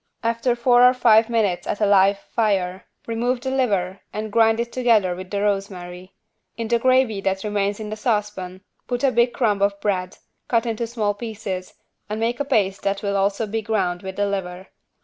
After 0.23 0.55
four 0.55 0.81
or 0.83 0.95
five 0.95 1.29
minutes 1.29 1.67
at 1.67 1.79
a 1.79 1.85
live 1.85 2.17
fire, 2.17 2.85
remove 3.05 3.39
the 3.41 3.51
liver 3.51 4.01
(dry) 4.11 4.19
and 4.19 4.31
grind 4.31 4.59
it 4.59 4.71
together 4.71 5.15
with 5.15 5.29
the 5.29 5.43
rosemary. 5.43 6.15
In 6.57 6.67
the 6.69 6.79
gravy 6.79 7.21
that 7.21 7.43
remains 7.43 7.79
in 7.79 7.91
the 7.91 7.95
saucepan 7.95 8.61
put 8.87 9.03
a 9.03 9.11
big 9.11 9.31
crumb 9.31 9.61
of 9.61 9.79
bread, 9.79 10.17
cut 10.47 10.65
into 10.65 10.87
small 10.87 11.13
pieces 11.13 11.75
and 12.09 12.19
make 12.19 12.39
a 12.39 12.45
paste 12.45 12.81
that 12.81 13.03
will 13.03 13.15
also 13.15 13.45
be 13.45 13.61
ground 13.61 14.01
with 14.01 14.15
the 14.15 14.25
liver. 14.25 14.69